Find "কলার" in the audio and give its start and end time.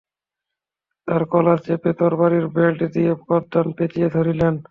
1.31-1.59